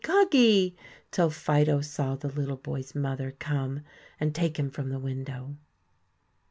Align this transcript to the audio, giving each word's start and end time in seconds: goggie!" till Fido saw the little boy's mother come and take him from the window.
goggie!" 0.03 0.75
till 1.11 1.29
Fido 1.29 1.79
saw 1.79 2.15
the 2.15 2.27
little 2.27 2.57
boy's 2.57 2.95
mother 2.95 3.35
come 3.37 3.81
and 4.19 4.33
take 4.33 4.57
him 4.57 4.71
from 4.71 4.89
the 4.89 4.97
window. 4.97 5.55